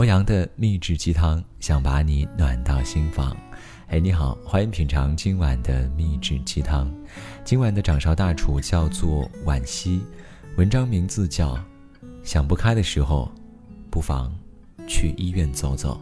[0.00, 3.36] 罗阳的秘制鸡汤，想把你暖到心房。
[3.88, 6.90] 哎，你好，欢迎品尝今晚的秘制鸡汤。
[7.44, 10.00] 今晚的掌勺大厨叫做婉兮，
[10.56, 11.54] 文章名字叫
[12.24, 13.30] 《想不开的时候，
[13.90, 14.34] 不妨
[14.88, 16.00] 去医院走走》。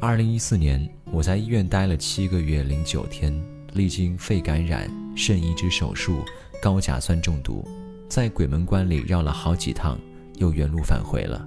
[0.00, 3.38] 二零一四年，我在医院待了七个月零九天，
[3.74, 6.24] 历经肺感染、肾移植手术、
[6.62, 7.62] 高甲酸中毒，
[8.08, 10.00] 在鬼门关里绕了好几趟，
[10.36, 11.46] 又原路返回了。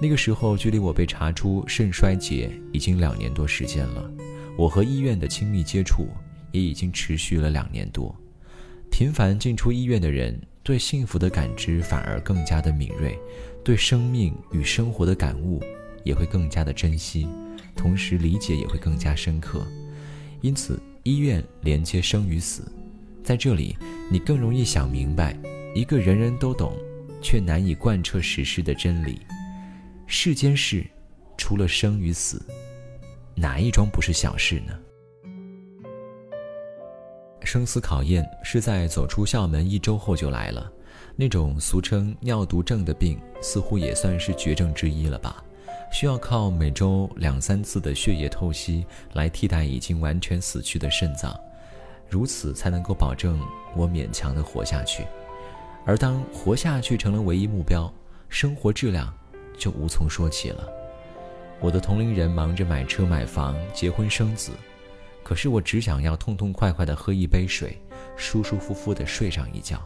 [0.00, 4.10] 那个时候，距离我被查出肾衰竭已经两年多时间了。
[4.56, 6.08] 我和医院的亲密接触
[6.52, 8.14] 也已经持续了两年多。
[8.90, 13.18] 频繁进出医院的人，对幸福的感知反而更加的敏锐，
[13.64, 15.62] 对生命与生活的感悟
[16.04, 17.28] 也会更加的珍惜，
[17.76, 19.66] 同时理解也会更加深刻。
[20.40, 22.62] 因此，医院连接生与死，
[23.24, 23.76] 在这里，
[24.10, 25.36] 你更容易想明白
[25.74, 26.72] 一个人人都懂，
[27.20, 29.18] 却难以贯彻实施的真理。
[30.10, 30.86] 世间事，
[31.36, 32.42] 除了生与死，
[33.34, 34.72] 哪一桩不是小事呢？
[37.42, 40.72] 生死考验是在走出校门一周后就来了，
[41.14, 45.44] 那种俗称尿毒症的病，似乎也算是绝症之一了吧？
[45.92, 51.38] 需要靠每周两三次的血液透析来替代已经完全死去的肾脏，
[52.08, 53.38] 如此才能够保证
[53.76, 55.06] 我勉强的活下去。
[55.84, 57.92] 而当活下去成了唯一目标，
[58.30, 59.14] 生活质量。
[59.58, 60.68] 就无从说起了。
[61.60, 64.52] 我的同龄人忙着买车买房、结婚生子，
[65.24, 67.76] 可是我只想要痛痛快快的喝一杯水，
[68.16, 69.82] 舒舒服服的睡上一觉。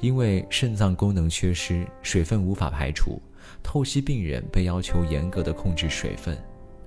[0.00, 3.22] 因为肾脏功能缺失，水分无法排除，
[3.62, 6.36] 透析病人被要求严格的控制水分，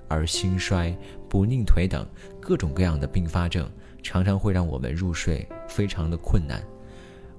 [0.08, 0.95] 而心衰、
[1.28, 2.06] 不宁腿等
[2.40, 3.67] 各种各样的并发症，
[4.03, 6.62] 常常会让我们入睡非常的困难。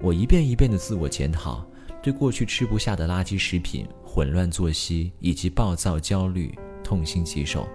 [0.01, 1.65] 我一遍一遍的自我检讨。
[2.07, 7.67] 对过去吃不下的垃圾食品、混乱作息以及暴躁、焦虑痛心疾首，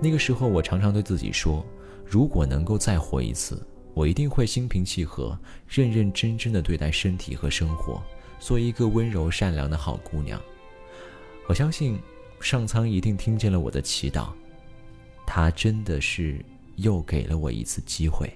[0.00, 1.62] 那个时候我常常对自己说：
[2.06, 3.62] 如果能够再活一次，
[3.92, 5.38] 我一定会心平气和、
[5.68, 8.02] 认认真真的对待身体和生活，
[8.38, 10.40] 做一个温柔善良的好姑娘。
[11.46, 12.00] 我相信
[12.40, 14.28] 上苍一定听见了我的祈祷，
[15.26, 16.42] 他真的是
[16.76, 18.26] 又给了我一次机会。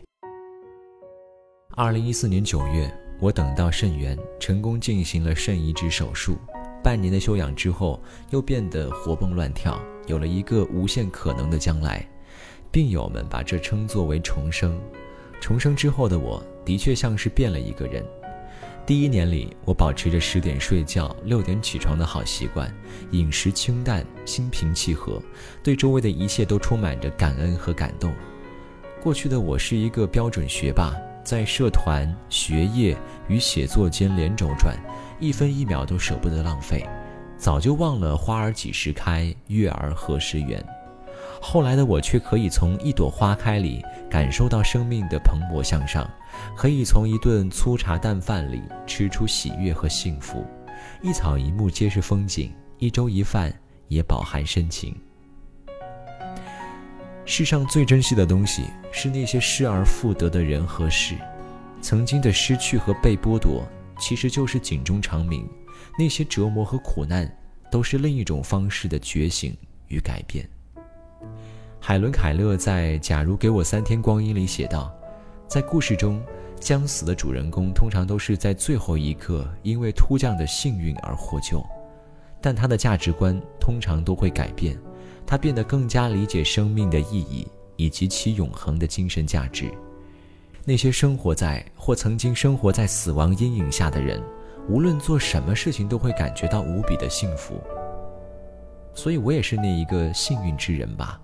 [1.70, 3.03] 二零一四年九月。
[3.24, 6.36] 我等到肾源，成功进行了肾移植手术。
[6.82, 7.98] 半年的休养之后，
[8.28, 12.06] 又变得活蹦乱跳，有了一个无限可能的将来。
[12.70, 14.78] 病友们把这称作为重生。
[15.40, 18.04] 重生之后的我，的确像是变了一个人。
[18.84, 22.70] 第一年里，我保持着十点睡觉、六点起床的好习惯，
[23.12, 25.18] 饮食清淡，心平气和，
[25.62, 28.12] 对周围的一切都充满着感恩和感动。
[29.02, 30.94] 过去的我是一个标准学霸。
[31.24, 32.96] 在社团、学业
[33.28, 34.76] 与写作间连轴转，
[35.18, 36.86] 一分一秒都舍不得浪费，
[37.38, 40.62] 早就忘了“花儿几时开，月儿何时圆”。
[41.40, 46.08] 后来的我却可以从一朵花开里感受到生命的蓬勃向上，
[46.56, 50.44] 可以从一顿粗茶淡饭里吃出喜悦和幸福。
[51.02, 53.52] 一草一木皆是风景，一粥一饭
[53.88, 54.94] 也饱含深情。
[57.26, 61.14] 世上最珍惜的东西是那些失而复得的人和事，
[61.80, 63.64] 曾经的失去和被剥夺，
[63.98, 65.48] 其实就是警钟长鸣。
[65.98, 67.30] 那些折磨和苦难，
[67.70, 69.56] 都是另一种方式的觉醒
[69.88, 70.46] 与改变。
[71.80, 74.92] 海伦·凯勒在《假如给我三天光阴》里写道，
[75.48, 76.20] 在故事中，
[76.60, 81.64] 将死的主人公通常都是在最后一刻因为突降的幸运而获救，
[82.40, 84.76] 但他的价值观通常都会改变。
[85.26, 87.46] 他变得更加理解生命的意义
[87.76, 89.70] 以及其永恒的精神价值。
[90.64, 94.22] 那些生活在或曾经生活在死亡阴影下的人，
[94.68, 97.60] 无论做什么事情都会感觉到无比的幸福。
[98.94, 101.20] 所以我也是那一个幸运之人吧。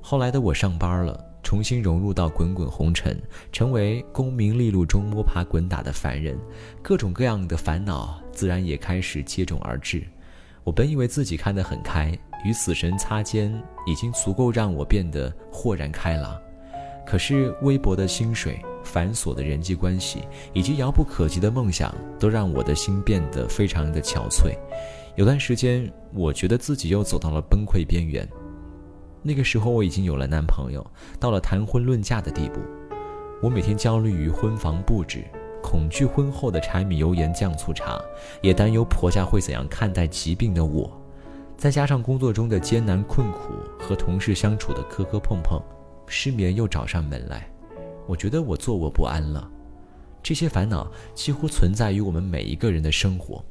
[0.00, 3.20] 后来的我上班了，重新融入到滚滚红尘，
[3.52, 6.38] 成为功名利禄中摸爬滚打的凡人，
[6.82, 10.02] 各种各样的烦恼自然也开始接踵而至。
[10.64, 12.18] 我本以为自己看得很开。
[12.44, 13.52] 与死神擦肩
[13.86, 16.38] 已经足够让我变得豁然开朗，
[17.06, 20.22] 可是微薄的薪水、繁琐的人际关系
[20.52, 24.54] 以及遥不可及的梦想，都让我的心变得非常的憔悴。
[25.16, 28.26] 有段时间，我觉得自己又走到了崩溃边缘。
[29.22, 30.86] 那个时候，我已经有了男朋友，
[31.18, 32.60] 到了谈婚论嫁的地步。
[33.42, 35.24] 我每天焦虑于婚房布置，
[35.62, 38.00] 恐惧婚后的柴米油盐酱醋茶，
[38.40, 40.90] 也担忧婆家会怎样看待疾病的我。
[41.60, 45.60] 再加上工作中的艰难困苦和同事相处的磕磕碰碰，
[46.06, 47.46] 失眠又找上门来。
[48.06, 49.46] 我觉得我坐卧不安了。
[50.22, 53.44] 这些烦恼几乎存在于我们每一个人的生活。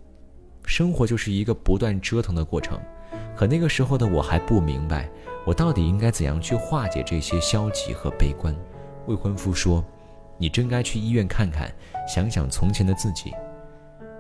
[0.65, 2.79] 生活就是一个不断折腾的过程。
[3.37, 5.07] 可那个时候的我还不明白，
[5.45, 8.55] 我到底应该怎样去化解这些消极和悲观。
[9.05, 9.85] 未婚夫说
[10.35, 11.71] ：“你真该去医院看看，
[12.07, 13.31] 想想从前的自己。”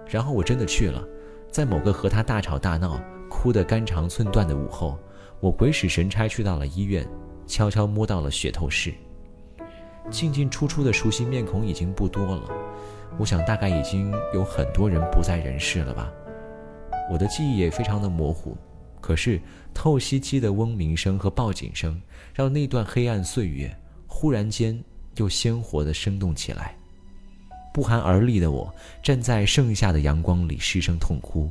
[0.07, 1.03] 然后我真的去了，
[1.49, 3.01] 在某个和他大吵大闹、
[3.41, 4.99] 哭得肝肠寸断的午后，
[5.39, 7.07] 我鬼使神差去到了医院，
[7.47, 8.93] 悄悄摸到了血透室。
[10.11, 12.51] 进进出出的熟悉面孔已经不多了，
[13.17, 16.11] 我想大概已经有很多人不在人世了吧。
[17.09, 18.57] 我的记忆也非常的模糊。
[18.99, 19.39] 可是，
[19.73, 22.01] 透析机的嗡鸣声和报警声，
[22.33, 23.73] 让那段黑暗岁月
[24.05, 24.77] 忽然间
[25.15, 26.75] 又鲜活的生动起来。
[27.73, 28.69] 不寒而栗的我，
[29.01, 31.49] 站在盛夏的阳光里失声痛哭。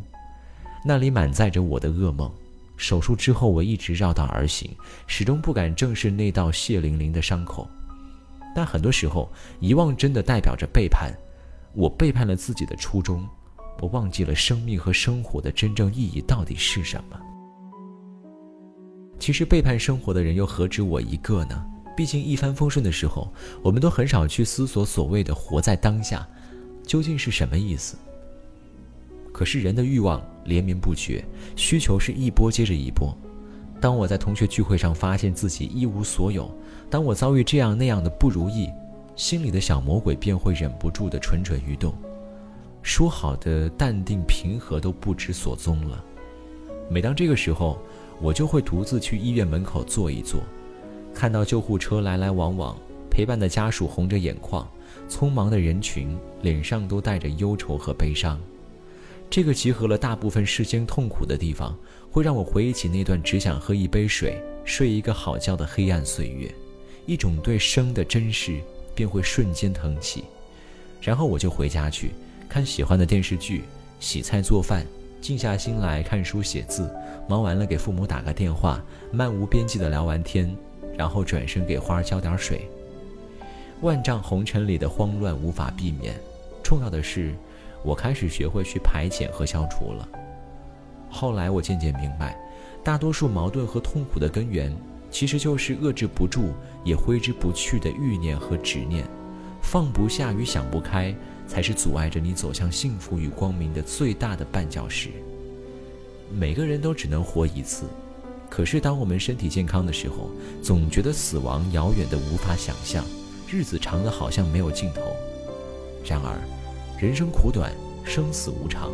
[0.84, 2.30] 那里满载着我的噩梦。
[2.76, 4.70] 手术之后，我一直绕道而行，
[5.06, 7.68] 始终不敢正视那道血淋淋的伤口。
[8.54, 9.30] 但很多时候，
[9.60, 11.12] 遗忘真的代表着背叛。
[11.74, 13.26] 我背叛了自己的初衷，
[13.80, 17.20] 我忘记了生命和生活的真正意义到底是什么。
[19.18, 21.64] 其实背叛生活的人又何止我一个呢？
[21.96, 26.26] 毕竟一帆风顺的时候，我们都很少去思索所谓的活在当下，
[26.84, 27.98] 究竟是什么意思。
[29.38, 31.24] 可是人的欲望连绵不绝，
[31.54, 33.16] 需求是一波接着一波。
[33.80, 36.52] 当我在同学聚会上发现自己一无所有，
[36.90, 38.68] 当我遭遇这样那样的不如意，
[39.14, 41.94] 心里的小魔鬼便会忍不住的蠢蠢欲动，
[42.82, 46.04] 说好的淡定平和都不知所踪了。
[46.90, 47.78] 每当这个时候，
[48.20, 50.42] 我就会独自去医院门口坐一坐，
[51.14, 52.76] 看到救护车来来往往，
[53.08, 54.68] 陪伴的家属红着眼眶，
[55.08, 58.36] 匆忙的人群脸上都带着忧愁和悲伤。
[59.30, 61.76] 这个集合了大部分世间痛苦的地方，
[62.10, 66.52] 会让我回忆起那段只想喝一杯水、睡一个好觉的黑暗岁月，
[67.04, 68.58] 一种对生的珍视
[68.94, 70.24] 便会瞬间腾起。
[71.02, 72.10] 然后我就回家去
[72.48, 73.64] 看喜欢的电视剧，
[74.00, 74.84] 洗菜做饭。
[75.20, 76.88] 静下心来看书写字，
[77.28, 78.80] 忙完了给父母打个电话，
[79.10, 80.56] 漫无边际的聊完天，
[80.96, 82.70] 然后转身给花浇点水。
[83.80, 86.14] 万丈红尘里的慌乱无法避免，
[86.62, 87.34] 重要的是，
[87.84, 90.08] 我开始学会去排遣和消除了。
[91.10, 92.38] 后来我渐渐明白，
[92.84, 94.74] 大多数矛盾和痛苦的根源，
[95.10, 96.52] 其实就是遏制不住
[96.84, 99.06] 也挥之不去的欲念和执念，
[99.62, 101.14] 放不下与想不开。
[101.48, 105.08] 才是阻碍着你走向幸福与光明的最大的绊脚石。
[106.30, 107.86] 每个人都只能活一次，
[108.50, 110.30] 可是当我们身体健康的时候，
[110.62, 113.02] 总觉得死亡遥远的无法想象，
[113.50, 115.00] 日子长的好像没有尽头。
[116.04, 116.38] 然而，
[117.00, 117.70] 人生苦短，
[118.04, 118.90] 生死无常，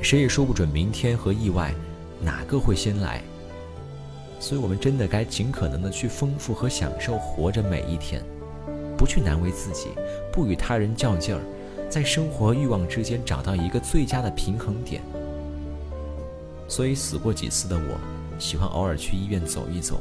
[0.00, 1.74] 谁也说不准明天和意外
[2.22, 3.20] 哪个会先来。
[4.38, 8.22] 所以，我们真的该尽可能的去丰富和享受活着每一天，
[8.96, 9.88] 不去难为自己，
[10.32, 11.40] 不与他人较劲儿。
[11.88, 15.02] 在生活欲望之间找到一个最佳的平衡点，
[16.68, 17.98] 所以死过几次的我，
[18.38, 20.00] 喜欢偶尔去医院走一走，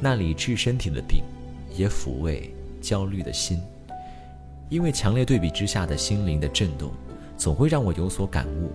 [0.00, 1.22] 那里治身体的病，
[1.72, 2.52] 也抚慰
[2.82, 3.60] 焦虑的心。
[4.70, 6.92] 因为强烈对比之下的心灵的震动，
[7.36, 8.70] 总会让我有所感悟，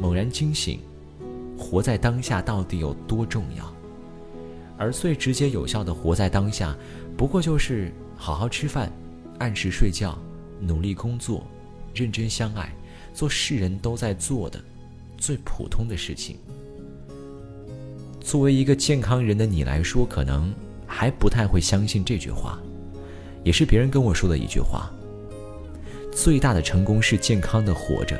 [0.00, 0.80] 猛然惊醒，
[1.56, 3.72] 活在当下到底有多重要？
[4.78, 6.74] 而最直接有效的活在当下，
[7.16, 8.90] 不过就是好好吃饭，
[9.38, 10.18] 按时睡觉，
[10.60, 11.46] 努力工作。
[11.94, 12.70] 认真相爱，
[13.14, 14.62] 做世人都在做的
[15.16, 16.36] 最普通的事情。
[18.20, 20.52] 作为一个健康人的你来说，可能
[20.86, 22.58] 还不太会相信这句话，
[23.42, 24.90] 也是别人跟我说的一句话。
[26.16, 28.16] 最大的成功是健康的活着。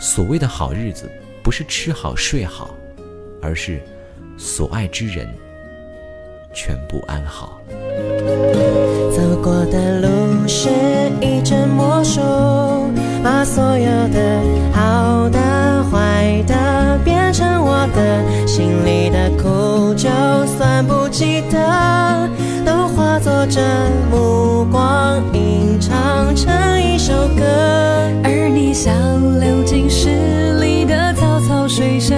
[0.00, 1.08] 所谓的好日子，
[1.42, 2.74] 不是吃好睡好，
[3.42, 3.80] 而是
[4.38, 5.28] 所爱之人
[6.54, 7.60] 全部安好。
[9.14, 10.70] 走过的路是
[11.20, 12.20] 一阵魔术。
[13.22, 14.40] 把所有的
[14.72, 20.08] 好的、坏的变成我的，心里的苦，就
[20.56, 22.30] 算不记得，
[23.16, 23.62] 化作这
[24.10, 27.44] 目光，吟唱成一首歌。
[28.22, 28.92] 而你像
[29.40, 32.14] 流进诗里的草草水声，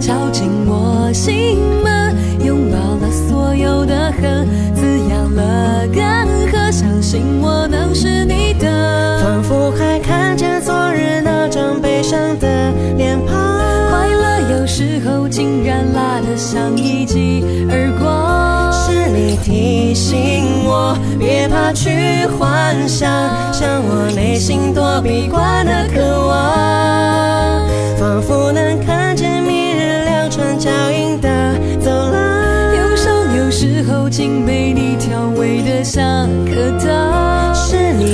[0.00, 2.12] 敲进我心门，
[2.44, 7.65] 拥抱了所有的恨，滋养了干涸，相信我
[21.76, 23.06] 去幻想，
[23.52, 27.68] 像我内心躲避惯的渴望，
[27.98, 31.28] 仿佛能看见明日两串脚印的
[31.78, 32.74] 走廊。
[32.74, 37.35] 忧伤有时候竟被你调味的像颗糖，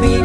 [0.00, 0.22] Vì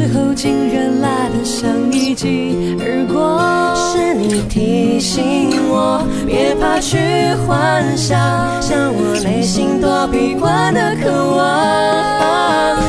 [0.00, 6.96] 之后竟然拉得像一记耳光是你提醒我别怕去
[7.46, 8.18] 幻想
[8.62, 12.79] 向我内心躲避惯的渴望。